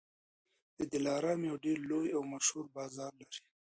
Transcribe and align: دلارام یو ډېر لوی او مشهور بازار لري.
دلارام 0.93 1.39
یو 1.49 1.55
ډېر 1.65 1.77
لوی 1.89 2.09
او 2.17 2.21
مشهور 2.33 2.65
بازار 2.77 3.11
لري. 3.19 3.39